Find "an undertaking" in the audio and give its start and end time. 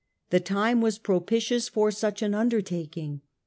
2.23-3.21